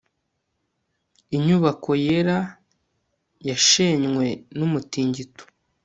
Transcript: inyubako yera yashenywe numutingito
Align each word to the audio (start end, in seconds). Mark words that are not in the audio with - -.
inyubako 1.35 1.89
yera 2.05 2.37
yashenywe 3.47 4.25
numutingito 4.57 5.43